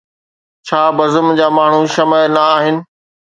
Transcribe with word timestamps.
ڇا 0.67 0.81
بزم 0.97 1.27
جا 1.37 1.47
ماڻهو 1.57 1.81
شمع 1.95 2.21
نه 2.35 2.41
آهن؟ 2.55 2.75